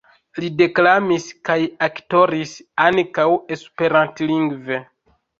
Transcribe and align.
Li 0.43 0.47
deklamis 0.59 1.25
kaj 1.49 1.57
aktoris 1.87 2.53
ankaŭ 2.85 3.25
Esperantlingve. 3.57 4.81